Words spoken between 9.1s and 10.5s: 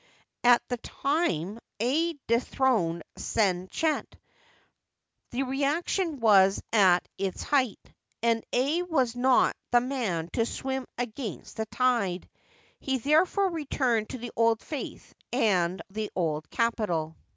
not the man to